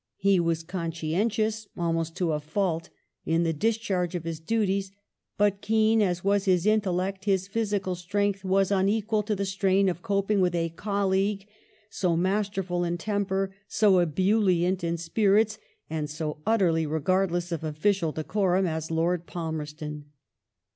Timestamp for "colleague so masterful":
10.69-12.83